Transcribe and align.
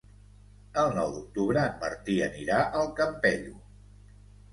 El 0.83 0.87
nou 0.99 1.11
d'octubre 1.17 1.61
en 1.63 1.75
Martí 1.83 2.15
anirà 2.29 2.63
al 2.79 2.89
Campello. 3.01 3.61